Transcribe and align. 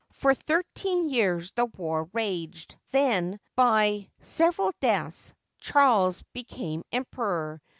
For 0.13 0.33
thirteen 0.33 1.09
years 1.09 1.51
the 1.51 1.65
war 1.77 2.09
raged. 2.11 2.75
Then, 2.89 3.39
by 3.55 4.09
several 4.21 4.73
deaths, 4.79 5.31
Charles 5.59 6.23
became 6.33 6.81
Emperor. 6.91 7.61